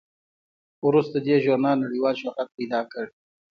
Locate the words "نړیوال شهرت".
1.85-2.49